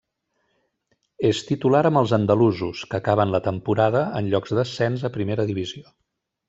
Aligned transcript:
És 1.29 1.41
titular 1.49 1.81
amb 1.91 2.01
els 2.01 2.15
andalusos, 2.19 2.83
que 2.93 2.99
acaben 3.03 3.37
la 3.37 3.45
temporada 3.51 4.05
en 4.23 4.35
llocs 4.35 4.59
d'ascens 4.59 5.09
a 5.11 5.17
primera 5.21 5.51
divisió. 5.53 5.89